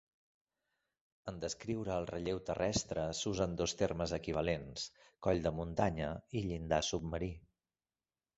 En 1.31 1.35
descriure 1.43 1.93
el 2.03 2.07
relleu 2.11 2.39
terrestre 2.47 3.03
s'usen 3.19 3.53
dos 3.59 3.75
termes 3.83 4.15
equivalents: 4.19 4.87
coll 5.29 5.43
de 5.45 5.53
muntanya 5.59 6.09
i 6.41 6.45
llindar 6.49 6.83
submarí. 6.91 7.31